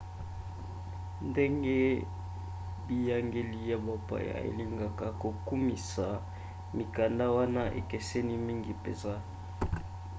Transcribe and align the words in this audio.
ndenge 1.29 1.77
biyangeli 2.87 3.59
ya 3.69 3.77
bapaya 3.85 4.35
elingaka 4.49 5.05
kokumisa 5.21 6.07
mikanda 6.77 7.25
wana 7.35 7.63
ekeseni 7.79 8.35
mingi 8.45 8.71
mpenza 8.79 9.13